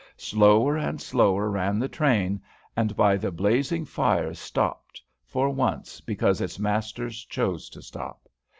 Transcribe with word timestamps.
Slower 0.17 0.77
and 0.77 0.99
slower 0.99 1.51
ran 1.51 1.77
the 1.77 1.87
train, 1.87 2.41
and 2.75 2.95
by 2.95 3.17
the 3.17 3.29
blazing 3.29 3.85
fire 3.85 4.33
stopped, 4.33 4.99
for 5.27 5.51
once, 5.51 6.01
because 6.01 6.41
its 6.41 6.57
masters 6.57 7.23
chose 7.23 7.69
to 7.69 7.83
stop. 7.83 8.27